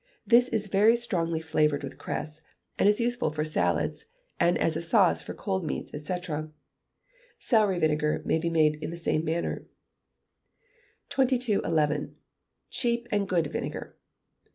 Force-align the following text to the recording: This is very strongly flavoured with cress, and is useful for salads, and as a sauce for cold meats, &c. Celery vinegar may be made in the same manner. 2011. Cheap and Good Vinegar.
This 0.25 0.49
is 0.49 0.65
very 0.65 0.95
strongly 0.95 1.39
flavoured 1.41 1.83
with 1.83 1.99
cress, 1.99 2.41
and 2.79 2.89
is 2.89 2.99
useful 2.99 3.29
for 3.29 3.45
salads, 3.45 4.05
and 4.39 4.57
as 4.57 4.75
a 4.75 4.81
sauce 4.81 5.21
for 5.21 5.35
cold 5.35 5.63
meats, 5.63 5.91
&c. 5.91 6.15
Celery 7.37 7.77
vinegar 7.77 8.23
may 8.25 8.39
be 8.39 8.49
made 8.49 8.83
in 8.83 8.89
the 8.89 8.97
same 8.97 9.23
manner. 9.23 9.67
2011. 11.09 12.15
Cheap 12.71 13.07
and 13.11 13.29
Good 13.29 13.45
Vinegar. 13.51 13.95